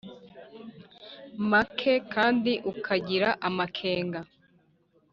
[1.49, 4.19] Make kandi ukagira amakenga